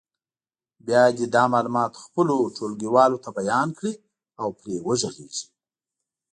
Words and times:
بیا 0.85 1.03
دې 1.17 1.25
دا 1.35 1.43
معلومات 1.53 1.91
خپلو 2.03 2.35
ټولګیوالو 2.55 3.17
ته 3.23 3.29
بیان 3.39 3.67
کړي 3.77 3.93
او 4.41 4.47
پرې 4.59 4.75
وغږېږي. 4.85 5.45